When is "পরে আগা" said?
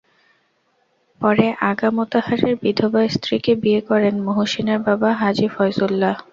1.21-1.89